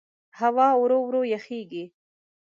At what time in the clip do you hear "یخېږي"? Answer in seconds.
1.33-1.83